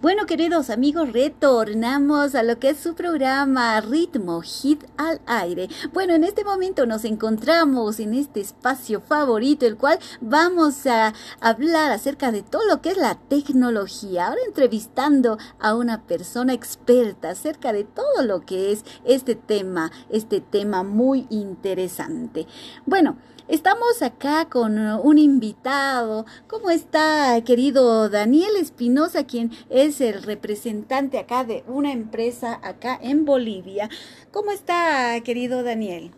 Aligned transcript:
Bueno, 0.00 0.26
queridos 0.26 0.70
amigos, 0.70 1.12
retornamos 1.12 2.34
a 2.34 2.42
lo 2.42 2.58
que 2.58 2.70
es 2.70 2.78
su 2.78 2.94
programa 2.94 3.80
Ritmo 3.80 4.40
Hit 4.42 4.84
al 4.96 5.20
aire. 5.26 5.68
Bueno, 5.92 6.14
en 6.14 6.24
este 6.24 6.44
momento 6.44 6.86
nos 6.86 7.04
encontramos 7.04 7.98
en 7.98 8.14
este 8.14 8.40
espacio 8.40 9.00
favorito, 9.00 9.66
el 9.66 9.76
cual 9.76 9.98
vamos 10.20 10.86
a 10.86 11.12
hablar 11.40 11.90
acerca 11.90 12.30
de 12.30 12.42
todo 12.42 12.64
lo 12.66 12.80
que 12.80 12.90
es 12.90 12.96
la 12.96 13.16
tecnología. 13.16 14.28
Ahora 14.28 14.40
entrevistando 14.46 15.38
a 15.58 15.74
una 15.74 16.02
persona 16.02 16.52
experta 16.52 17.30
acerca 17.30 17.72
de 17.72 17.84
todo 17.84 18.22
lo 18.22 18.40
que 18.46 18.72
es 18.72 18.84
este 19.04 19.34
tema, 19.34 19.90
este 20.10 20.40
tema 20.40 20.82
muy 20.82 21.26
interesante. 21.30 22.46
Bueno, 22.86 23.16
Estamos 23.48 24.02
acá 24.02 24.50
con 24.50 24.78
uh, 24.78 25.00
un 25.00 25.16
invitado. 25.16 26.26
¿Cómo 26.48 26.68
está, 26.68 27.42
querido 27.46 28.10
Daniel 28.10 28.50
Espinosa, 28.60 29.24
quien 29.24 29.52
es 29.70 30.02
el 30.02 30.22
representante 30.22 31.18
acá 31.18 31.44
de 31.44 31.64
una 31.66 31.92
empresa 31.92 32.60
acá 32.62 32.98
en 33.00 33.24
Bolivia? 33.24 33.88
¿Cómo 34.32 34.50
está, 34.50 35.18
querido 35.24 35.62
Daniel? 35.62 36.10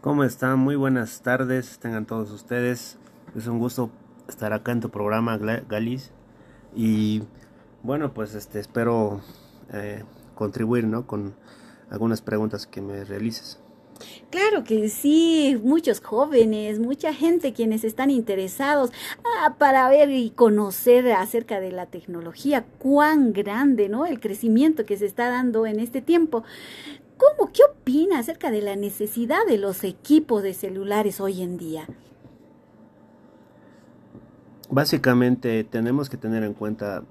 ¿Cómo 0.00 0.22
están? 0.22 0.60
Muy 0.60 0.76
buenas 0.76 1.22
tardes, 1.22 1.80
tengan 1.80 2.06
todos 2.06 2.30
ustedes. 2.30 2.98
Es 3.34 3.48
un 3.48 3.58
gusto 3.58 3.90
estar 4.28 4.52
acá 4.52 4.70
en 4.70 4.80
tu 4.80 4.90
programa, 4.90 5.38
Galis. 5.38 6.12
Y 6.72 7.24
bueno, 7.82 8.14
pues 8.14 8.36
este 8.36 8.60
espero 8.60 9.22
eh, 9.72 10.04
contribuir 10.36 10.86
¿no? 10.86 11.04
con 11.04 11.34
algunas 11.90 12.20
preguntas 12.20 12.68
que 12.68 12.80
me 12.80 13.02
realices. 13.02 13.63
Claro 14.30 14.64
que 14.64 14.88
sí, 14.88 15.60
muchos 15.62 16.00
jóvenes, 16.00 16.80
mucha 16.80 17.14
gente 17.14 17.52
quienes 17.52 17.84
están 17.84 18.10
interesados 18.10 18.90
ah, 19.24 19.54
para 19.58 19.88
ver 19.88 20.10
y 20.10 20.30
conocer 20.30 21.10
acerca 21.12 21.60
de 21.60 21.72
la 21.72 21.86
tecnología, 21.86 22.64
cuán 22.78 23.32
grande, 23.32 23.88
¿no? 23.88 24.06
El 24.06 24.20
crecimiento 24.20 24.84
que 24.84 24.96
se 24.96 25.06
está 25.06 25.28
dando 25.28 25.66
en 25.66 25.78
este 25.78 26.02
tiempo. 26.02 26.42
¿Cómo, 27.16 27.52
qué 27.52 27.62
opina 27.62 28.18
acerca 28.18 28.50
de 28.50 28.60
la 28.60 28.74
necesidad 28.74 29.46
de 29.46 29.58
los 29.58 29.84
equipos 29.84 30.42
de 30.42 30.52
celulares 30.52 31.20
hoy 31.20 31.42
en 31.42 31.56
día? 31.56 31.86
Básicamente 34.68 35.62
tenemos 35.62 36.10
que 36.10 36.16
tener 36.16 36.42
en 36.42 36.54
cuenta 36.54 37.04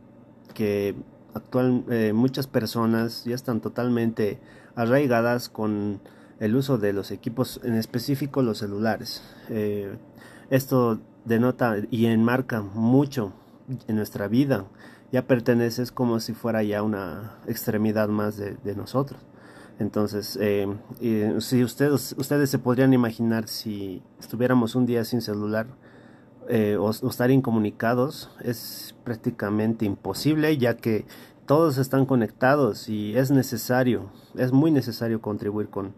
que 0.54 0.96
actual, 1.34 1.84
eh, 1.90 2.12
muchas 2.14 2.48
personas 2.48 3.24
ya 3.26 3.36
están 3.36 3.62
totalmente 3.62 4.40
arraigadas 4.76 5.50
con 5.50 6.00
el 6.40 6.56
uso 6.56 6.78
de 6.78 6.94
los 6.94 7.12
equipos, 7.12 7.60
en 7.64 7.76
específico 7.76 8.42
los 8.42 8.60
celulares. 8.60 9.22
Eh, 9.50 9.96
esto 10.50 11.00
denota 11.26 11.78
y 11.90 12.06
enmarca 12.06 12.62
mucho 12.62 13.34
en 13.88 13.96
nuestra 13.96 14.28
vida. 14.28 14.66
Ya 15.12 15.28
pertenece, 15.28 15.84
es 15.84 15.92
como 15.92 16.20
si 16.20 16.34
fuera 16.34 16.64
ya 16.64 16.82
una 16.84 17.38
extremidad 17.48 18.10
más 18.10 18.38
de, 18.38 18.76
nosotros. 18.76 19.20
Entonces, 19.80 20.38
eh, 20.42 20.68
si 21.40 21.64
ustedes, 21.64 22.16
ustedes 22.18 22.50
se 22.50 22.60
podrían 22.60 22.94
imaginar 22.94 23.48
si 23.48 24.02
estuviéramos 24.20 24.76
un 24.76 24.86
día 24.86 25.04
sin 25.04 25.22
celular 25.22 25.68
eh, 26.50 26.78
o, 26.78 26.90
estar 26.90 27.32
incomunicados, 27.32 28.30
es 28.42 28.96
prácticamente 29.04 29.86
imposible 29.86 30.58
ya 30.58 30.76
que 30.76 31.06
todos 31.46 31.78
están 31.78 32.06
conectados 32.06 32.90
y 32.90 33.18
es 33.18 33.32
necesario, 33.32 34.10
es 34.36 34.52
muy 34.52 34.70
necesario 34.70 35.22
contribuir 35.22 35.70
con, 35.70 35.94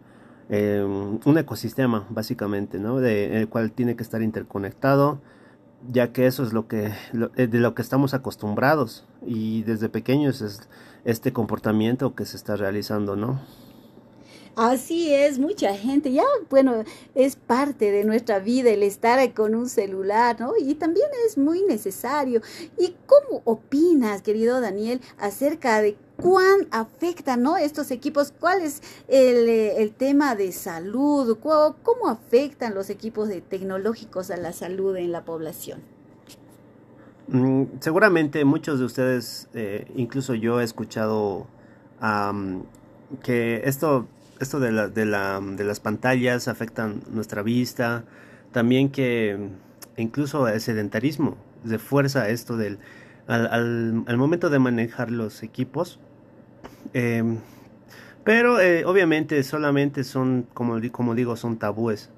eh, 0.48 0.82
un 0.82 1.38
ecosistema 1.38 2.06
básicamente, 2.10 2.78
¿no? 2.78 3.00
De, 3.00 3.40
el 3.40 3.48
cual 3.48 3.72
tiene 3.72 3.96
que 3.96 4.02
estar 4.02 4.22
interconectado, 4.22 5.20
ya 5.90 6.12
que 6.12 6.26
eso 6.26 6.42
es 6.42 6.52
lo 6.52 6.68
que 6.68 6.92
eh, 7.36 7.46
de 7.46 7.58
lo 7.58 7.74
que 7.74 7.82
estamos 7.82 8.14
acostumbrados 8.14 9.04
y 9.24 9.62
desde 9.62 9.88
pequeños 9.88 10.40
es 10.40 10.68
este 11.04 11.32
comportamiento 11.32 12.14
que 12.14 12.24
se 12.24 12.36
está 12.36 12.56
realizando, 12.56 13.16
¿no? 13.16 13.40
Así 14.56 15.12
es, 15.12 15.38
mucha 15.38 15.74
gente, 15.74 16.12
ya, 16.12 16.24
bueno, 16.48 16.82
es 17.14 17.36
parte 17.36 17.90
de 17.90 18.04
nuestra 18.04 18.38
vida 18.38 18.70
el 18.70 18.82
estar 18.82 19.34
con 19.34 19.54
un 19.54 19.68
celular, 19.68 20.40
¿no? 20.40 20.52
Y 20.58 20.76
también 20.76 21.08
es 21.26 21.36
muy 21.36 21.60
necesario. 21.60 22.40
¿Y 22.78 22.96
cómo 23.04 23.42
opinas, 23.44 24.22
querido 24.22 24.62
Daniel, 24.62 25.02
acerca 25.18 25.82
de 25.82 25.98
cuán 26.16 26.66
afectan 26.70 27.42
¿no? 27.42 27.56
estos 27.56 27.90
equipos, 27.90 28.32
cuál 28.38 28.62
es 28.62 28.82
el, 29.08 29.48
eh, 29.48 29.92
tema 29.96 30.34
de 30.34 30.52
salud, 30.52 31.38
cómo 31.38 32.08
afectan 32.08 32.74
los 32.74 32.90
equipos 32.90 33.28
de 33.28 33.40
tecnológicos 33.40 34.30
a 34.30 34.36
la 34.36 34.52
salud 34.52 34.96
en 34.96 35.12
la 35.12 35.24
población. 35.24 35.80
Mm, 37.28 37.64
seguramente 37.80 38.44
muchos 38.44 38.78
de 38.78 38.84
ustedes, 38.84 39.48
eh, 39.54 39.86
incluso 39.96 40.34
yo 40.34 40.60
he 40.60 40.64
escuchado 40.64 41.46
que 43.22 43.62
esto, 43.64 44.06
esto 44.38 44.60
de, 44.60 44.70
la, 44.70 44.88
de, 44.88 45.06
la, 45.06 45.40
de 45.40 45.64
las 45.64 45.80
pantallas 45.80 46.46
afectan 46.46 47.02
nuestra 47.10 47.42
vista, 47.42 48.04
también 48.52 48.90
que 48.90 49.48
incluso 49.96 50.46
el 50.46 50.60
sedentarismo 50.60 51.36
de 51.64 51.78
fuerza 51.78 52.28
esto 52.28 52.56
del 52.56 52.78
al, 53.26 53.46
al, 53.46 54.04
al, 54.06 54.16
momento 54.18 54.50
de 54.50 54.58
manejar 54.60 55.10
los 55.10 55.42
equipos 55.42 55.98
Em, 56.92 57.38
pero 58.24 58.60
eh, 58.60 58.84
obviamente 58.84 59.42
solamente 59.44 60.02
son, 60.04 60.48
como, 60.52 60.80
digo, 60.80 61.36
son 61.36 61.58
tabúes. 61.58 62.10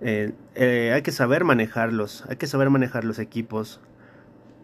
Eh, 0.00 0.32
eh, 0.54 0.92
hay 0.94 1.02
que 1.02 1.12
saber 1.12 1.44
manejarlos, 1.44 2.24
hay 2.28 2.36
que 2.36 2.46
saber 2.46 2.68
manejar 2.68 3.04
los 3.04 3.18
equipos, 3.18 3.80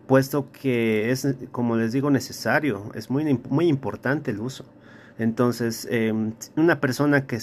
puesto 0.07 0.53
que 0.53 1.11
es, 1.11 1.27
como 1.53 1.77
les 1.77 1.93
digo, 1.93 2.11
necesario, 2.11 2.91
es 2.95 3.09
muy, 3.11 3.41
muy 3.49 3.69
importante 3.69 4.31
el 4.31 4.41
uso. 4.41 4.67
Entonces, 5.19 5.87
em, 5.91 6.35
una 6.57 6.81
persona 6.81 7.27
que, 7.27 7.39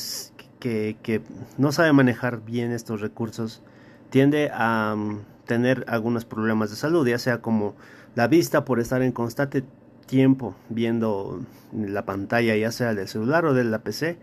no 1.58 1.72
sabe 1.72 1.94
manejar 1.94 2.44
bien 2.44 2.72
estos 2.72 3.02
recursos 3.02 3.64
tiende 4.10 4.52
a 4.54 4.96
mm, 4.96 5.22
tener 5.46 5.86
algunos 5.88 6.26
problemas 6.26 6.70
de 6.70 6.76
salud, 6.76 7.08
ya 7.08 7.20
sea 7.20 7.42
como 7.42 7.76
la 8.16 8.28
vista 8.28 8.66
por 8.66 8.80
estar 8.80 9.02
en 9.02 9.12
constante 9.12 9.64
tiempo 10.08 10.56
viendo 10.70 11.42
la 11.74 12.06
pantalla, 12.06 12.56
ya 12.56 12.72
sea 12.72 12.96
del 12.96 13.08
celular 13.08 13.46
o 13.46 13.54
de 13.54 13.64
la 13.64 13.80
PC, 13.80 14.18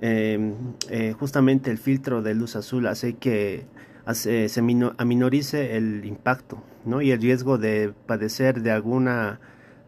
em, 0.00 0.54
eh, 0.88 1.14
justamente 1.18 1.70
el 1.70 1.78
filtro 1.78 2.22
de 2.22 2.34
luz 2.34 2.56
azul 2.56 2.86
hace 2.86 3.14
que 3.14 3.66
hace, 4.06 4.48
se 4.48 4.60
aminorice 4.96 5.76
el 5.76 6.04
impacto 6.04 6.62
¿no? 6.84 7.02
y 7.02 7.10
el 7.10 7.20
riesgo 7.20 7.58
de 7.58 7.92
padecer 8.06 8.62
de 8.62 8.70
alguna 8.70 9.40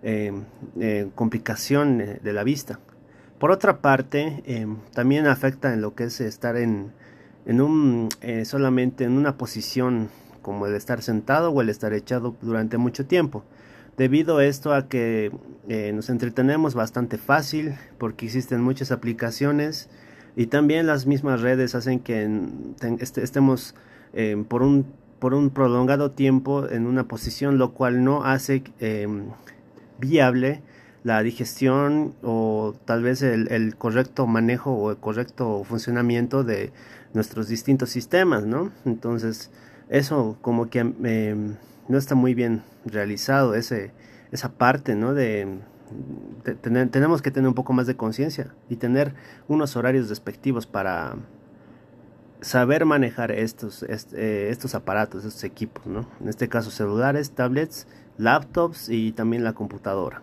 em, 0.02 0.44
eh, 0.78 1.08
complicación 1.14 2.00
eh, 2.00 2.20
de 2.22 2.32
la 2.32 2.44
vista. 2.44 2.80
Por 3.38 3.50
otra 3.50 3.80
parte, 3.80 4.42
em, 4.46 4.76
también 4.94 5.26
afecta 5.26 5.72
en 5.72 5.80
lo 5.80 5.94
que 5.94 6.04
es 6.04 6.20
estar 6.20 6.56
en, 6.56 6.92
en 7.46 7.60
un, 7.60 8.08
solamente 8.44 9.04
en 9.04 9.12
una 9.12 9.36
posición 9.36 10.08
como 10.42 10.66
el 10.66 10.74
estar 10.74 11.02
sentado 11.02 11.50
o 11.50 11.60
el 11.60 11.68
estar 11.68 11.92
echado 11.92 12.36
durante 12.40 12.78
mucho 12.78 13.06
tiempo 13.06 13.44
debido 13.96 14.38
a 14.38 14.44
esto 14.44 14.72
a 14.74 14.88
que 14.88 15.32
eh, 15.68 15.92
nos 15.92 16.10
entretenemos 16.10 16.74
bastante 16.74 17.18
fácil 17.18 17.74
porque 17.98 18.26
existen 18.26 18.60
muchas 18.60 18.92
aplicaciones 18.92 19.88
y 20.36 20.46
también 20.46 20.86
las 20.86 21.06
mismas 21.06 21.40
redes 21.40 21.74
hacen 21.74 22.00
que 22.00 22.28
este, 23.00 23.22
estemos 23.22 23.74
eh, 24.12 24.42
por 24.48 24.62
un 24.62 24.86
por 25.18 25.32
un 25.32 25.50
prolongado 25.50 26.10
tiempo 26.10 26.68
en 26.68 26.86
una 26.86 27.08
posición 27.08 27.58
lo 27.58 27.72
cual 27.72 28.04
no 28.04 28.24
hace 28.24 28.62
em, 28.80 29.30
viable 29.98 30.62
la 31.04 31.22
digestión 31.22 32.14
o 32.22 32.74
tal 32.84 33.02
vez 33.02 33.22
el, 33.22 33.76
correcto 33.76 34.26
manejo 34.26 34.72
o 34.72 34.90
el 34.90 34.96
correcto 34.96 35.62
funcionamiento 35.64 36.42
de 36.42 36.72
nuestros 37.14 37.48
distintos 37.48 37.90
sistemas, 37.90 38.44
¿no? 38.44 38.72
Entonces, 38.84 39.52
eso 39.88 40.36
como 40.42 40.68
que 40.68 40.80
em, 40.80 41.54
no 41.88 41.98
está 41.98 42.14
muy 42.14 42.34
bien 42.34 42.62
realizado 42.84 43.54
ese, 43.54 43.92
esa 44.33 44.53
parte, 44.53 44.94
¿no? 44.94 45.15
De, 45.15 45.59
tener, 46.60 46.88
tenemos 46.91 47.22
que 47.22 47.30
tener 47.30 47.48
un 47.48 47.54
poco 47.54 47.72
más 47.72 47.86
de 47.86 47.97
conciencia 47.97 48.54
y 48.68 48.77
tener 48.77 49.15
unos 49.48 49.77
horarios 49.77 50.09
despectivos 50.09 50.66
para 50.66 51.16
saber 52.41 52.84
manejar 52.84 53.30
estos, 53.30 53.83
eh, 53.83 54.48
estos 54.50 54.74
aparatos, 54.74 55.24
estos 55.24 55.44
equipos, 55.44 55.86
¿no? 55.86 56.09
En 56.21 56.28
este 56.28 56.48
caso 56.48 56.71
celulares, 56.71 57.30
tablets, 57.30 57.86
laptops 58.18 58.88
y 58.88 59.12
también 59.12 59.44
la 59.44 59.53
computadora. 59.53 60.22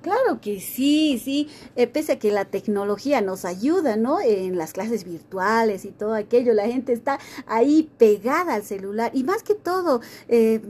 Claro 0.00 0.40
que 0.40 0.60
sí, 0.60 1.20
sí, 1.22 1.48
eh, 1.74 1.88
pese 1.88 2.12
a 2.12 2.18
que 2.20 2.30
la 2.30 2.44
tecnología 2.44 3.20
nos 3.20 3.44
ayuda, 3.44 3.96
¿no? 3.96 4.20
En 4.20 4.56
las 4.56 4.72
clases 4.72 5.04
virtuales 5.04 5.84
y 5.84 5.90
todo 5.90 6.14
aquello, 6.14 6.54
la 6.54 6.66
gente 6.68 6.92
está 6.92 7.18
ahí 7.46 7.90
pegada 7.98 8.54
al 8.54 8.62
celular 8.62 9.10
y 9.12 9.24
más 9.24 9.42
que 9.42 9.54
todo, 9.56 10.00
eh, 10.28 10.60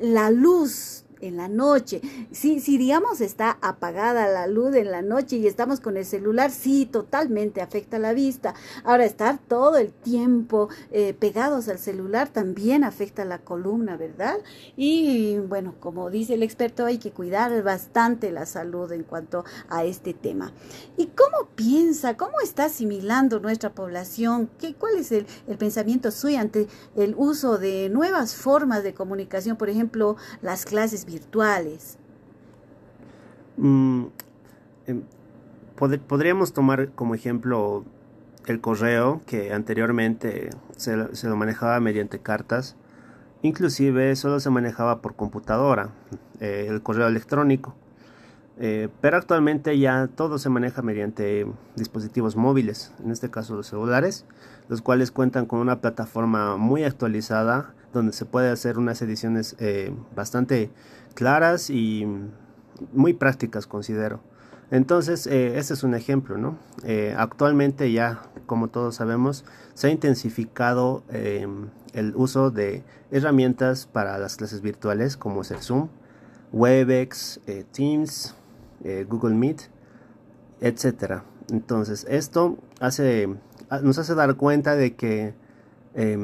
la 0.00 0.30
luz 0.30 1.04
en 1.20 1.36
la 1.36 1.48
noche. 1.48 2.00
Si, 2.30 2.60
si 2.60 2.78
digamos 2.78 3.20
está 3.20 3.58
apagada 3.62 4.28
la 4.28 4.46
luz 4.46 4.74
en 4.74 4.90
la 4.90 5.02
noche 5.02 5.36
y 5.36 5.46
estamos 5.46 5.80
con 5.80 5.96
el 5.96 6.04
celular, 6.04 6.50
sí, 6.50 6.86
totalmente 6.86 7.60
afecta 7.60 7.98
la 7.98 8.12
vista. 8.12 8.54
Ahora, 8.84 9.04
estar 9.04 9.38
todo 9.38 9.76
el 9.76 9.92
tiempo 9.92 10.68
eh, 10.90 11.14
pegados 11.14 11.68
al 11.68 11.78
celular 11.78 12.28
también 12.28 12.84
afecta 12.84 13.24
la 13.24 13.38
columna, 13.38 13.96
¿verdad? 13.96 14.38
Y 14.76 15.38
bueno, 15.38 15.74
como 15.80 16.10
dice 16.10 16.34
el 16.34 16.42
experto, 16.42 16.86
hay 16.86 16.98
que 16.98 17.10
cuidar 17.10 17.62
bastante 17.62 18.30
la 18.30 18.46
salud 18.46 18.90
en 18.92 19.04
cuanto 19.04 19.44
a 19.68 19.84
este 19.84 20.14
tema. 20.14 20.52
¿Y 20.96 21.06
cómo 21.06 21.48
piensa, 21.54 22.16
cómo 22.16 22.40
está 22.42 22.66
asimilando 22.66 23.40
nuestra 23.40 23.72
población? 23.72 24.50
¿Qué, 24.58 24.74
¿Cuál 24.74 24.98
es 24.98 25.12
el, 25.12 25.26
el 25.46 25.58
pensamiento 25.58 26.10
suyo 26.10 26.38
ante 26.38 26.68
el 26.96 27.14
uso 27.16 27.58
de 27.58 27.88
nuevas 27.88 28.34
formas 28.34 28.82
de 28.82 28.94
comunicación, 28.94 29.56
por 29.56 29.68
ejemplo, 29.68 30.16
las 30.42 30.64
clases 30.64 31.04
virtuales? 31.08 31.98
Mm, 33.56 34.04
em, 34.86 35.02
podríamos 36.06 36.52
tomar 36.52 36.90
como 36.90 37.14
ejemplo 37.14 37.84
el 38.46 38.60
correo, 38.60 39.20
que 39.26 39.52
anteriormente 39.52 40.50
se, 40.76 40.96
lo 40.96 41.36
manejaba 41.36 41.80
mediante 41.80 42.18
cartas, 42.18 42.76
inclusive 43.42 44.14
solo 44.16 44.40
se 44.40 44.50
manejaba 44.50 45.00
por 45.00 45.14
computadora, 45.16 45.90
eh, 46.40 46.66
el 46.68 46.82
correo 46.82 47.06
electrónico. 47.08 47.74
Eh, 48.60 48.88
pero 49.00 49.16
actualmente 49.16 49.78
ya 49.78 50.08
todo 50.08 50.38
se 50.38 50.48
maneja 50.48 50.82
mediante 50.82 51.46
dispositivos 51.76 52.34
móviles, 52.34 52.92
en 53.04 53.12
este 53.12 53.30
caso 53.30 53.54
los 53.54 53.68
celulares, 53.68 54.24
los 54.68 54.82
cuales 54.82 55.12
cuentan 55.12 55.46
con 55.46 55.60
una 55.60 55.80
plataforma 55.80 56.56
muy 56.56 56.82
actualizada 56.82 57.72
donde 57.92 58.12
se 58.12 58.24
puede 58.24 58.50
hacer 58.50 58.78
unas 58.78 59.00
ediciones 59.02 59.56
eh, 59.58 59.92
bastante 60.14 60.70
claras 61.14 61.70
y 61.70 62.06
muy 62.92 63.12
prácticas 63.12 63.66
considero. 63.66 64.20
Entonces, 64.70 65.26
este 65.26 65.72
es 65.72 65.82
un 65.82 65.94
ejemplo, 65.94 66.36
¿no? 66.36 66.58
Eh, 66.84 67.14
actualmente 67.16 67.90
ya, 67.90 68.22
como 68.44 68.68
todos 68.68 68.96
sabemos, 68.96 69.44
se 69.72 69.86
ha 69.86 69.90
intensificado 69.90 71.04
el 71.08 72.12
uso 72.14 72.50
de 72.50 72.84
herramientas 73.10 73.86
para 73.86 74.18
las 74.18 74.36
clases 74.36 74.60
virtuales 74.60 75.16
como 75.16 75.40
es 75.40 75.50
el 75.52 75.62
Zoom, 75.62 75.88
Webex, 76.52 77.40
Teams, 77.72 78.34
Google 79.08 79.34
Meet, 79.34 79.62
etc. 80.60 81.22
Entonces, 81.50 82.06
esto 82.08 82.58
hace, 82.78 83.28
nos 83.82 83.98
hace 83.98 84.14
dar 84.14 84.36
cuenta 84.36 84.76
de 84.76 84.94
que 84.94 85.34
eh, 85.94 86.18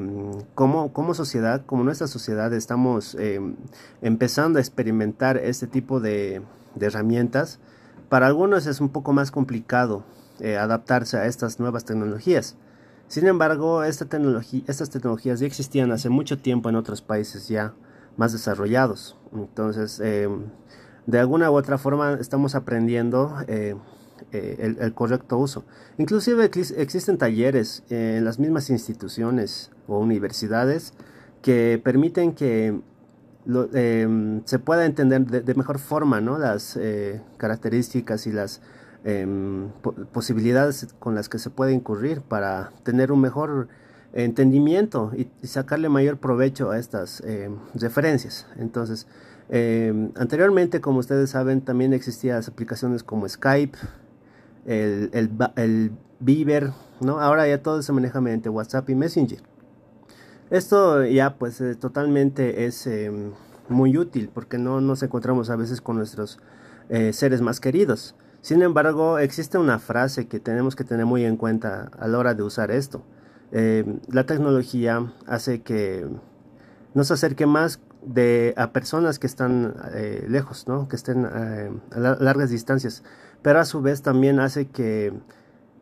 como, 0.54 1.14
sociedad, 1.14 1.64
como 1.66 1.84
nuestra 1.84 2.06
sociedad, 2.06 2.52
estamos 2.52 3.14
em, 3.16 3.56
empezando 4.02 4.58
a 4.58 4.62
experimentar 4.62 5.36
este 5.36 5.66
tipo 5.66 6.00
de, 6.00 6.42
herramientas. 6.80 7.58
Para 8.08 8.26
algunos 8.26 8.66
es 8.66 8.80
un 8.80 8.88
poco 8.88 9.12
más 9.12 9.30
complicado 9.30 10.04
eh, 10.40 10.56
adaptarse 10.56 11.16
a 11.16 11.26
estas 11.26 11.60
nuevas 11.60 11.84
tecnologías. 11.84 12.56
Sin 13.08 13.26
embargo, 13.26 13.84
esta 13.84 14.06
estas 14.66 14.90
tecnologías 14.90 15.40
ya 15.40 15.46
existían 15.46 15.92
hace 15.92 16.08
mucho 16.08 16.38
tiempo 16.38 16.68
en 16.68 16.76
otros 16.76 17.02
países 17.02 17.48
ya 17.48 17.74
más 18.16 18.32
desarrollados. 18.32 19.16
Entonces, 19.32 20.00
em, 20.00 20.44
de 21.06 21.18
alguna 21.18 21.50
u 21.50 21.54
otra 21.54 21.78
forma 21.78 22.14
estamos 22.14 22.54
aprendiendo 22.54 23.36
eh, 24.32 24.76
el, 24.80 24.94
correcto 24.94 25.38
uso. 25.38 25.64
Inclusive 25.98 26.44
existen 26.44 27.18
talleres 27.18 27.82
en 27.90 28.24
las 28.24 28.38
mismas 28.38 28.70
instituciones 28.70 29.70
o 29.86 29.98
universidades 29.98 30.92
que 31.42 31.80
permiten 31.82 32.32
que 32.32 32.80
em, 33.74 34.42
se 34.44 34.58
pueda 34.58 34.86
entender 34.86 35.44
de, 35.44 35.54
mejor 35.54 35.78
forma 35.78 36.20
¿no? 36.20 36.38
las 36.38 36.76
eh, 36.76 37.20
características 37.36 38.26
y 38.26 38.32
las 38.32 38.60
em, 39.04 39.70
posibilidades 40.12 40.94
con 40.98 41.14
las 41.14 41.28
que 41.28 41.38
se 41.38 41.50
puede 41.50 41.72
incurrir 41.72 42.20
para 42.20 42.70
tener 42.84 43.12
un 43.12 43.20
mejor 43.20 43.68
entendimiento 44.12 45.12
y, 45.16 45.28
sacarle 45.46 45.88
mayor 45.88 46.18
provecho 46.18 46.70
a 46.70 46.78
estas 46.78 47.20
em, 47.20 47.56
referencias. 47.74 48.46
Entonces, 48.56 49.06
anteriormente, 50.16 50.80
como 50.80 51.00
ustedes 51.00 51.30
saben, 51.30 51.60
también 51.60 51.92
existían 51.92 52.42
aplicaciones 52.48 53.02
como 53.02 53.28
Skype, 53.28 53.76
el, 54.66 55.10
el, 55.12 55.30
el 55.56 55.92
Viber, 56.20 56.72
¿no? 57.00 57.20
Ahora 57.20 57.46
ya 57.46 57.62
todo 57.62 57.82
se 57.82 57.92
maneja 57.92 58.20
mediante 58.20 58.48
WhatsApp 58.48 58.88
y 58.90 58.94
Messenger. 58.94 59.40
Esto 60.50 61.04
ya 61.04 61.36
pues 61.36 61.60
eh, 61.60 61.74
totalmente 61.74 62.66
es 62.66 62.86
em, 62.86 63.32
muy 63.68 63.96
útil 63.96 64.30
porque 64.32 64.58
no 64.58 64.80
nos 64.80 65.02
encontramos 65.02 65.50
a 65.50 65.56
veces 65.56 65.80
con 65.80 65.96
nuestros 65.96 66.38
eh, 66.88 67.12
seres 67.12 67.40
más 67.40 67.60
queridos. 67.60 68.14
Sin 68.40 68.62
embargo, 68.62 69.18
existe 69.18 69.56
una 69.56 69.78
frase 69.78 70.28
que 70.28 70.38
tenemos 70.38 70.76
que 70.76 70.84
tener 70.84 71.06
muy 71.06 71.24
en 71.24 71.36
cuenta 71.36 71.90
a 71.98 72.08
la 72.08 72.18
hora 72.18 72.34
de 72.34 72.42
usar 72.42 72.70
esto. 72.70 73.02
Em, 73.52 74.00
la 74.08 74.26
tecnología 74.26 75.12
hace 75.26 75.62
que 75.62 76.06
nos 76.92 77.10
acerque 77.10 77.46
más 77.46 77.80
de, 78.02 78.52
a 78.56 78.70
personas 78.72 79.18
que 79.18 79.26
están 79.26 79.74
eh, 79.94 80.26
lejos, 80.28 80.68
¿no? 80.68 80.88
que 80.88 80.96
estén 80.96 81.24
a 81.24 81.70
largas 82.20 82.50
distancias 82.50 83.02
pero 83.44 83.60
a 83.60 83.66
su 83.66 83.82
vez 83.82 84.00
también 84.00 84.40
hace 84.40 84.68
que 84.68 85.12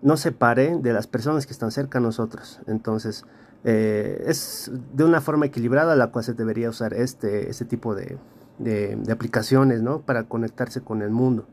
no 0.03 0.17
se 0.17 0.33
pare 0.33 0.77
de 0.79 0.93
las 0.93 1.07
personas 1.07 1.47
que 1.47 1.53
están 1.53 1.71
cerca 1.71 1.99
a 1.99 2.03
nosotros. 2.03 2.61
Entonces, 2.67 3.25
eh, 3.63 4.25
es 4.27 4.69
de 4.93 5.05
una 5.05 5.21
forma 5.21 5.47
equilibrada 5.47 5.95
la 5.95 6.09
cual 6.09 6.25
se 6.25 6.35
debería 6.35 6.69
usar 6.69 6.93
este, 6.93 7.49
este 7.49 7.65
tipo 7.65 7.95
de, 7.95 8.19
de, 8.59 8.97
de 8.97 9.13
aplicaciones 9.13 9.81
¿no? 9.81 10.01
para 10.01 10.25
conectarse 10.25 10.81
con 10.81 11.03
el 11.03 11.11
mundo. 11.11 11.47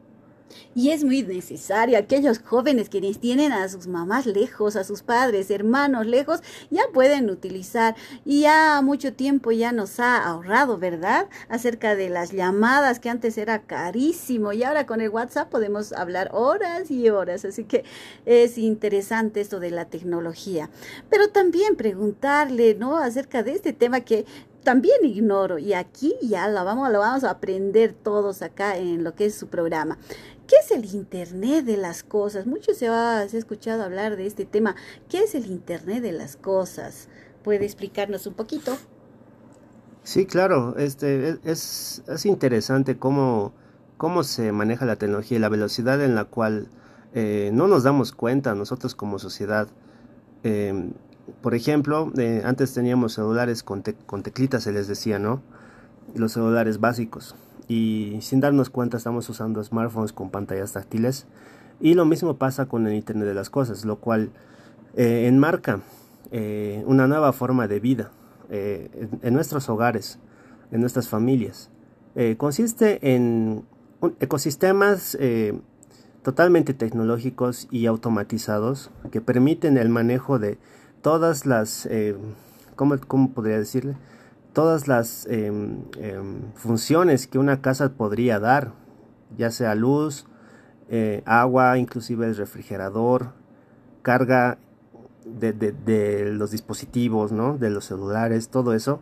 Y 0.75 0.91
es 0.91 1.03
muy 1.03 1.23
necesario, 1.23 1.97
aquellos 1.97 2.39
jóvenes 2.39 2.89
que 2.89 3.01
tienen 3.15 3.51
a 3.51 3.67
sus 3.67 3.87
mamás 3.87 4.25
lejos, 4.25 4.75
a 4.75 4.83
sus 4.83 5.01
padres, 5.01 5.49
hermanos 5.49 6.05
lejos, 6.05 6.41
ya 6.69 6.83
pueden 6.93 7.29
utilizar. 7.29 7.95
Y 8.25 8.41
ya 8.41 8.81
mucho 8.83 9.13
tiempo 9.13 9.51
ya 9.51 9.71
nos 9.71 9.99
ha 9.99 10.23
ahorrado, 10.23 10.77
¿verdad? 10.77 11.27
Acerca 11.49 11.95
de 11.95 12.09
las 12.09 12.31
llamadas 12.31 12.99
que 12.99 13.09
antes 13.09 13.37
era 13.37 13.61
carísimo 13.63 14.53
y 14.53 14.63
ahora 14.63 14.85
con 14.85 15.01
el 15.01 15.09
WhatsApp 15.09 15.49
podemos 15.49 15.93
hablar 15.93 16.29
horas 16.33 16.91
y 16.91 17.09
horas. 17.09 17.45
Así 17.45 17.63
que 17.63 17.83
es 18.25 18.57
interesante 18.57 19.41
esto 19.41 19.59
de 19.59 19.71
la 19.71 19.85
tecnología. 19.85 20.69
Pero 21.09 21.29
también 21.29 21.75
preguntarle, 21.75 22.75
¿no? 22.75 22.97
Acerca 22.97 23.43
de 23.43 23.53
este 23.53 23.73
tema 23.73 24.01
que 24.01 24.25
también 24.63 25.03
ignoro 25.03 25.57
y 25.57 25.73
aquí 25.73 26.15
ya 26.21 26.47
lo 26.47 26.63
vamos, 26.65 26.91
lo 26.91 26.99
vamos 26.99 27.23
a 27.23 27.31
aprender 27.31 27.93
todos 27.93 28.41
acá 28.41 28.77
en 28.77 29.03
lo 29.03 29.15
que 29.15 29.25
es 29.25 29.35
su 29.35 29.47
programa. 29.47 29.97
¿Qué 30.47 30.55
es 30.63 30.71
el 30.71 30.85
Internet 30.85 31.65
de 31.65 31.77
las 31.77 32.03
cosas? 32.03 32.47
Mucho 32.47 32.73
se 32.73 32.87
ha, 32.87 33.23
escuchado 33.23 33.83
hablar 33.83 34.15
de 34.15 34.25
este 34.25 34.45
tema. 34.45 34.75
¿Qué 35.07 35.19
es 35.19 35.35
el 35.35 35.45
Internet 35.45 36.01
de 36.01 36.11
las 36.11 36.35
cosas? 36.35 37.07
¿Puede 37.43 37.65
explicarnos 37.65 38.25
un 38.25 38.33
poquito? 38.33 38.75
Sí, 40.03 40.25
claro. 40.25 40.75
Este, 40.77 41.37
es, 41.43 42.01
es 42.07 42.25
interesante 42.25 42.97
cómo, 42.97 43.53
cómo 43.97 44.23
se 44.23 44.51
maneja 44.51 44.85
la 44.85 44.95
tecnología 44.95 45.37
y 45.37 45.41
la 45.41 45.49
velocidad 45.49 46.03
en 46.03 46.15
la 46.15 46.25
cual 46.25 46.67
eh, 47.13 47.51
no 47.53 47.67
nos 47.67 47.83
damos 47.83 48.11
cuenta 48.11 48.55
nosotros 48.55 48.95
como 48.95 49.19
sociedad. 49.19 49.67
Em, 50.43 50.93
por 51.41 51.55
ejemplo, 51.55 52.11
eh, 52.17 52.41
antes 52.45 52.73
teníamos 52.73 53.13
celulares 53.13 53.63
con, 53.63 53.83
con 54.05 54.23
teclitas, 54.23 54.63
se 54.63 54.71
les 54.71 54.87
decía, 54.87 55.19
¿no? 55.19 55.41
Los 56.15 56.33
celulares 56.33 56.79
básicos 56.79 57.35
y 57.69 58.17
sin 58.21 58.41
darnos 58.41 58.69
cuenta 58.69 58.97
estamos 58.97 59.29
usando 59.29 59.63
smartphones 59.63 60.11
con 60.11 60.31
pantallas 60.31 60.73
táctiles 60.73 61.27
y 61.79 61.93
lo 61.93 62.03
mismo 62.03 62.35
pasa 62.37 62.65
con 62.65 62.87
el 62.87 62.95
Internet 62.95 63.27
de 63.27 63.33
las 63.33 63.49
Cosas, 63.49 63.85
lo 63.85 63.97
cual 63.97 64.31
eh, 64.95 65.27
enmarca 65.27 65.81
eh, 66.31 66.83
una 66.87 67.07
nueva 67.07 67.31
forma 67.31 67.67
de 67.67 67.79
vida 67.79 68.11
eh, 68.49 69.07
en, 69.21 69.33
nuestros 69.33 69.69
hogares, 69.69 70.19
en 70.71 70.81
nuestras 70.81 71.07
familias. 71.07 71.69
consiste 72.37 73.13
en 73.13 73.63
ecosistemas 74.19 75.17
totalmente 76.23 76.73
tecnológicos 76.73 77.67
y 77.71 77.85
automatizados 77.85 78.91
que 79.11 79.21
permiten 79.21 79.77
el 79.77 79.89
manejo 79.89 80.37
de 80.39 80.57
todas 81.01 81.45
las, 81.45 81.87
¿cómo, 82.75 82.95
¿cómo 83.07 83.31
podría 83.31 83.57
decirle? 83.57 83.95
todas 84.53 84.87
las 84.87 85.25
em, 85.27 85.83
em, 85.97 86.51
funciones 86.55 87.27
que 87.27 87.39
una 87.39 87.61
casa 87.61 87.89
podría 87.93 88.39
dar, 88.39 88.73
ya 89.37 89.51
sea 89.51 89.75
luz, 89.75 90.25
eh, 90.89 91.21
agua, 91.25 91.77
inclusive 91.77 92.25
el 92.25 92.35
refrigerador, 92.35 93.31
carga 94.01 94.57
de, 95.25 96.31
los 96.33 96.51
dispositivos, 96.51 97.31
¿no? 97.31 97.57
de 97.57 97.69
los 97.69 97.85
celulares, 97.85 98.49
todo 98.49 98.73
eso, 98.73 99.01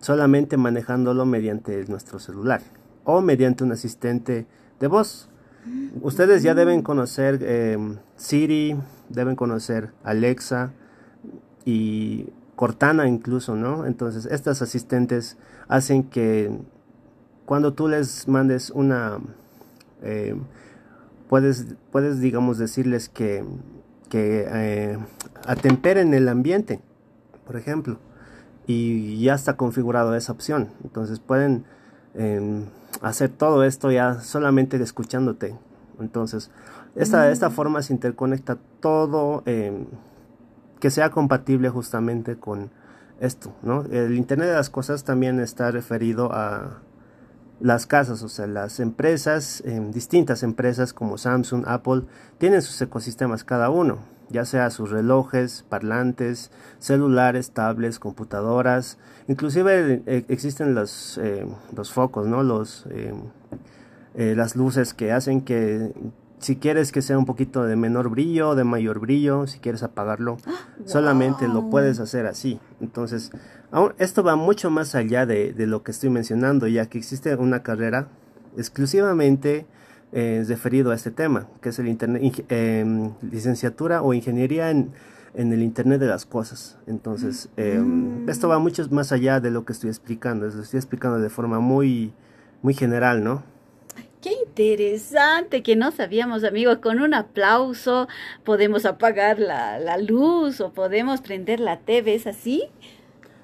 solamente 0.00 0.56
manejándolo 0.56 1.26
mediante 1.26 1.84
nuestro 1.86 2.18
celular 2.18 2.62
o 3.04 3.20
mediante 3.20 3.64
un 3.64 3.72
asistente 3.72 4.46
de 4.78 4.86
voz. 4.86 5.28
Ustedes 6.00 6.42
ya 6.42 6.54
deben 6.54 6.82
conocer 6.82 7.42
em, 7.42 7.98
Siri, 8.16 8.76
deben 9.08 9.36
conocer 9.36 9.92
Alexa 10.02 10.72
y 11.64 12.28
Cortana 12.56 13.08
incluso, 13.08 13.56
¿no? 13.56 13.86
Entonces, 13.86 14.26
estas 14.26 14.62
asistentes 14.62 15.36
hacen 15.68 16.04
que 16.04 16.50
cuando 17.44 17.72
tú 17.72 17.88
les 17.88 18.28
mandes 18.28 18.70
una... 18.70 19.18
Eh, 20.02 20.36
puedes, 21.28 21.74
puedes, 21.90 22.20
digamos, 22.20 22.58
decirles 22.58 23.08
que, 23.08 23.44
que 24.10 24.46
eh, 24.46 24.98
atemperen 25.46 26.12
el 26.14 26.28
ambiente, 26.28 26.80
por 27.46 27.56
ejemplo, 27.56 27.98
y 28.66 29.22
ya 29.22 29.34
está 29.34 29.56
configurado 29.56 30.14
esa 30.14 30.32
opción. 30.32 30.68
Entonces 30.84 31.18
pueden 31.18 31.64
em, 32.14 32.66
hacer 33.00 33.30
todo 33.30 33.64
esto 33.64 33.90
ya 33.90 34.20
solamente 34.20 34.76
escuchándote. 34.76 35.56
Entonces, 35.98 36.50
esta, 36.94 37.30
esta 37.30 37.48
mm. 37.48 37.52
forma 37.52 37.82
se 37.82 37.94
interconecta 37.94 38.58
todo 38.80 39.42
em, 39.46 39.86
que 40.82 40.90
sea 40.90 41.10
compatible 41.10 41.68
justamente 41.68 42.34
con 42.34 42.72
esto, 43.20 43.54
¿no? 43.62 43.84
El 43.92 44.16
Internet 44.16 44.48
de 44.48 44.56
las 44.56 44.68
Cosas 44.68 45.04
también 45.04 45.38
está 45.38 45.70
referido 45.70 46.32
a 46.32 46.80
las 47.60 47.86
casas, 47.86 48.20
o 48.24 48.28
sea, 48.28 48.48
las 48.48 48.80
empresas, 48.80 49.62
em, 49.64 49.92
distintas 49.92 50.42
empresas 50.42 50.92
como 50.92 51.18
Samsung, 51.18 51.62
Apple, 51.68 52.02
tienen 52.38 52.62
sus 52.62 52.82
ecosistemas 52.82 53.44
cada 53.44 53.70
uno, 53.70 53.98
ya 54.28 54.44
sea 54.44 54.70
sus 54.70 54.90
relojes, 54.90 55.64
parlantes, 55.68 56.50
celulares, 56.80 57.52
tablets, 57.52 58.00
computadoras, 58.00 58.98
inclusive 59.28 60.02
eh, 60.06 60.24
existen 60.26 60.74
los, 60.74 61.16
em, 61.18 61.50
los 61.76 61.92
focos, 61.92 62.26
¿no? 62.26 62.42
Los, 62.42 62.86
em, 62.90 63.20
eh, 64.16 64.34
las 64.36 64.56
luces 64.56 64.94
que 64.94 65.12
hacen 65.12 65.42
que 65.42 65.92
si 66.42 66.56
quieres 66.56 66.90
que 66.90 67.02
sea 67.02 67.16
un 67.16 67.24
poquito 67.24 67.64
de 67.64 67.76
menor 67.76 68.10
brillo, 68.10 68.54
de 68.54 68.64
mayor 68.64 68.98
brillo, 68.98 69.46
si 69.46 69.60
quieres 69.60 69.82
apagarlo, 69.82 70.36
solamente 70.84 71.48
lo 71.48 71.70
puedes 71.70 72.00
hacer 72.00 72.26
así. 72.26 72.58
Entonces, 72.80 73.30
esto 73.98 74.22
va 74.22 74.36
mucho 74.36 74.70
más 74.70 74.94
allá 74.94 75.24
de, 75.24 75.54
lo 75.66 75.82
que 75.82 75.92
estoy 75.92 76.10
mencionando, 76.10 76.66
ya 76.66 76.86
que 76.86 76.98
existe 76.98 77.34
una 77.36 77.62
carrera 77.62 78.08
exclusivamente 78.56 79.66
eh, 80.12 80.44
referido 80.46 80.90
a 80.90 80.94
este 80.96 81.12
tema, 81.12 81.46
que 81.62 81.70
es 81.70 81.78
el 81.78 81.88
internet, 81.88 82.44
em, 82.48 83.12
licenciatura 83.22 84.02
o 84.02 84.12
ingeniería 84.12 84.70
en, 84.70 84.92
el 85.34 85.62
Internet 85.62 85.98
de 85.98 86.08
las 86.08 86.26
Cosas. 86.26 86.76
Entonces, 86.86 87.48
mm. 87.56 88.28
esto 88.28 88.48
va 88.48 88.58
mucho 88.58 88.86
más 88.90 89.12
allá 89.12 89.40
de 89.40 89.50
lo 89.50 89.64
que 89.64 89.72
estoy 89.72 89.88
explicando, 89.88 90.46
lo 90.46 90.62
estoy 90.62 90.76
explicando 90.76 91.20
de 91.20 91.30
forma 91.30 91.58
muy, 91.58 92.12
muy 92.60 92.74
general, 92.74 93.24
¿no? 93.24 93.42
Qué 94.22 94.30
interesante 94.46 95.64
que 95.64 95.74
no 95.74 95.90
sabíamos, 95.90 96.44
amigos. 96.44 96.78
Con 96.78 97.00
un 97.00 97.12
aplauso 97.12 98.06
podemos 98.44 98.86
apagar 98.86 99.40
la, 99.40 99.98
luz 99.98 100.60
o 100.60 100.72
podemos 100.72 101.20
prender 101.20 101.58
la 101.58 101.80
TV, 101.80 102.14
¿es 102.14 102.28
así? 102.28 102.62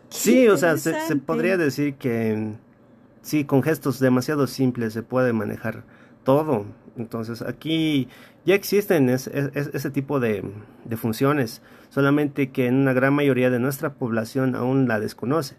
Sí, 0.09 0.47
o 0.47 0.57
sea, 0.57 0.77
se, 0.77 0.95
podría 1.17 1.57
decir 1.57 1.95
que 1.95 2.53
sí, 3.23 3.45
con 3.45 3.65
gestos 3.65 3.99
demasiado 3.99 4.47
simples 4.47 4.93
se 4.93 5.03
puede 5.03 5.33
manejar 5.33 5.83
todo. 6.23 6.65
Entonces 6.97 7.43
aquí 7.43 8.09
ya 8.47 8.55
existen 8.55 9.09
ese 9.09 9.91
tipo 9.91 10.21
de, 10.21 10.45
de 10.85 10.97
funciones, 10.97 11.61
solamente 11.89 12.53
que 12.53 12.67
en 12.67 12.77
una 12.77 12.93
gran 12.93 13.15
mayoría 13.15 13.51
de 13.51 13.59
nuestra 13.59 13.95
población 13.95 14.55
aún 14.55 14.87
la 14.87 15.01
desconoce 15.01 15.57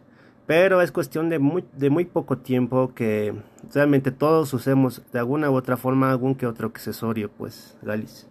pero 0.50 0.82
es 0.82 0.92
cuestión 0.92 1.30
de 1.30 1.38
muy, 1.38 1.64
de 1.74 1.92
muy 1.92 2.06
poco 2.06 2.40
tiempo 2.40 2.96
que 2.96 3.36
realmente 3.72 4.10
todos 4.10 4.52
usemos 4.52 5.04
de 5.14 5.20
alguna 5.20 5.52
u 5.52 5.54
otra 5.54 5.78
forma 5.78 6.10
algún 6.10 6.34
que 6.34 6.48
otro 6.48 6.70
accesorio, 6.70 7.30
pues, 7.30 7.78
Galis. 7.84 8.28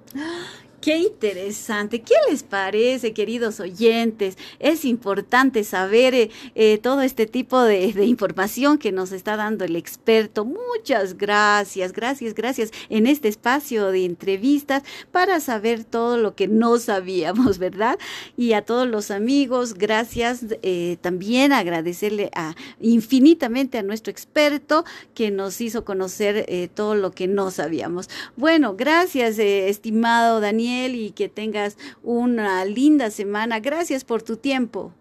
Qué 0.81 0.97
interesante. 0.99 2.03
¿Qué 2.03 2.15
les 2.31 2.45
parece, 2.45 3.13
queridos 3.13 3.59
oyentes? 3.59 4.39
Es 4.61 4.85
importante 4.85 5.65
saber 5.65 6.15
eh, 6.15 6.31
eh, 6.55 6.79
todo 6.79 7.01
este 7.01 7.27
tipo 7.27 7.61
de, 7.63 7.89
información 8.05 8.79
que 8.79 8.93
nos 8.93 9.11
está 9.11 9.37
dando 9.37 9.65
el 9.65 9.75
experto. 9.75 10.45
Muchas 10.45 11.19
gracias, 11.19 11.93
gracias, 11.93 12.33
gracias 12.33 12.71
en 12.91 13.09
este 13.09 13.27
espacio 13.27 13.91
de 13.91 14.05
entrevistas 14.05 14.85
para 15.11 15.41
saber 15.41 15.83
todo 15.83 16.17
lo 16.17 16.37
que 16.37 16.47
no 16.47 16.79
sabíamos, 16.79 17.59
¿verdad? 17.59 17.99
Y 18.37 18.53
a 18.53 18.63
todos 18.63 18.87
los 18.87 19.11
amigos, 19.11 19.75
gracias 19.75 20.45
eh, 20.63 20.97
también 21.01 21.53
agradecerle 21.53 22.31
a, 22.37 22.55
infinitamente 22.81 23.79
a 23.79 23.83
nuestro 23.83 24.13
experto 24.13 24.85
que 25.15 25.33
nos 25.33 25.61
hizo 25.61 25.85
conocer 25.85 26.47
todo 26.75 26.95
lo 26.95 27.11
que 27.11 27.27
no 27.27 27.51
sabíamos. 27.51 28.09
Bueno, 28.37 28.77
gracias, 28.77 29.39
estimado 29.39 30.41
Daniel 30.41 30.68
y 30.69 31.11
que 31.11 31.29
tengas 31.29 31.77
una 32.03 32.65
linda 32.65 33.11
semana. 33.11 33.61
Gracias 33.61 34.05
por 34.05 34.23
tu 34.23 34.37
tiempo. 34.37 34.93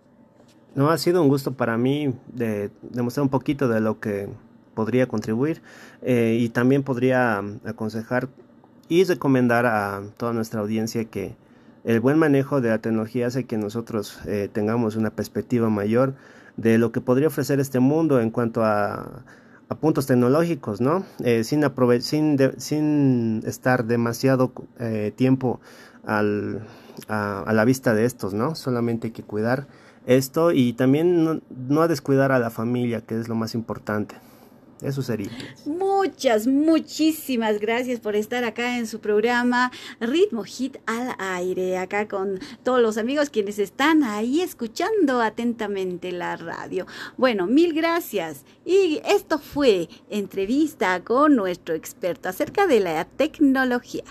No, 0.75 0.89
ha 0.89 0.97
sido 0.97 1.21
un 1.21 1.27
gusto 1.27 1.53
para 1.53 1.77
mí 1.77 2.13
de 2.27 2.69
demostrar 2.81 3.23
un 3.23 3.29
poquito 3.29 3.67
de 3.67 3.81
lo 3.81 3.99
que 3.99 4.29
podría 4.75 5.07
contribuir 5.07 5.61
eh, 6.03 6.37
y 6.39 6.49
también 6.49 6.83
podría 6.83 7.41
aconsejar 7.65 8.29
y 8.87 9.03
recomendar 9.03 9.65
a 9.65 10.03
toda 10.17 10.33
nuestra 10.33 10.61
audiencia 10.61 11.05
que 11.05 11.35
el 11.83 11.99
buen 11.99 12.19
manejo 12.19 12.61
de 12.61 12.69
la 12.69 12.77
tecnología 12.77 13.27
hace 13.27 13.45
que 13.45 13.57
nosotros 13.57 14.19
eh, 14.27 14.49
tengamos 14.51 14.95
una 14.95 15.09
perspectiva 15.09 15.69
mayor 15.69 16.13
de 16.57 16.77
lo 16.77 16.91
que 16.91 17.01
podría 17.01 17.27
ofrecer 17.27 17.59
este 17.59 17.79
mundo 17.79 18.19
en 18.19 18.29
cuanto 18.29 18.63
a 18.63 19.23
a 19.69 19.75
puntos 19.75 20.07
tecnológicos, 20.07 20.81
¿no? 20.81 21.05
Eh, 21.23 21.43
sin, 21.43 21.63
sin, 22.01 22.37
sin 22.57 23.43
estar 23.45 23.85
demasiado 23.85 24.51
eh, 24.79 25.11
tiempo 25.15 25.59
al, 26.05 26.65
a, 27.07 27.51
la 27.53 27.65
vista 27.65 27.93
de 27.93 28.05
estos, 28.05 28.33
¿no? 28.33 28.55
Solamente 28.55 29.07
hay 29.07 29.13
que 29.13 29.23
cuidar 29.23 29.67
esto 30.05 30.51
y 30.51 30.73
también 30.73 31.23
no, 31.23 31.41
no 31.49 31.87
descuidar 31.87 32.31
a 32.31 32.39
la 32.39 32.49
familia, 32.49 33.01
que 33.01 33.19
es 33.19 33.27
lo 33.27 33.35
más 33.35 33.55
importante. 33.55 34.15
Eso 34.81 35.01
sería. 35.01 35.29
Muchas, 35.65 36.45
muchísimas 36.45 37.59
gracias 37.59 37.99
por 37.99 38.15
estar 38.15 38.43
acá 38.43 38.77
en 38.77 38.85
su 38.85 38.99
programa 38.99 39.71
Ritmo 39.99 40.43
Hit 40.43 40.77
al 40.85 41.15
aire, 41.17 41.77
acá 41.77 42.07
con 42.07 42.39
todos 42.63 42.81
los 42.81 42.97
amigos 42.97 43.29
quienes 43.29 43.57
están 43.59 44.03
ahí 44.03 44.41
escuchando 44.41 45.21
atentamente 45.21 46.11
la 46.11 46.35
radio. 46.35 46.85
Bueno, 47.17 47.47
mil 47.47 47.73
gracias. 47.73 48.45
Y 48.65 49.01
esto 49.05 49.39
fue 49.39 49.89
entrevista 50.09 51.03
con 51.03 51.35
nuestro 51.35 51.73
experto 51.73 52.29
acerca 52.29 52.67
de 52.67 52.79
la 52.79 53.05
tecnología. 53.05 54.03